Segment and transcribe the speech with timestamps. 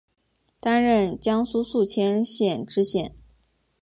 [0.59, 3.13] 担任江苏宿迁县知县。